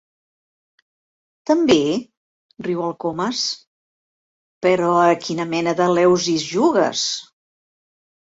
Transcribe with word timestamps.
També? 1.49 1.75
—riu 2.63 2.79
el 2.85 2.95
Comas— 3.03 3.43
Però 4.67 4.89
a 5.01 5.13
quina 5.27 5.47
mena 5.53 5.77
d'Eleusis 5.81 6.47
jugues? 6.57 7.05